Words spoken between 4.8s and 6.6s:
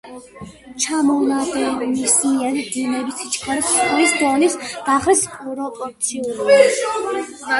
დახრის პროპორციულია.